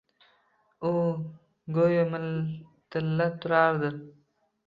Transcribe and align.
U 0.91 0.93
go‘yo 1.75 2.07
miltillab 2.15 3.35
turardi. 3.45 3.91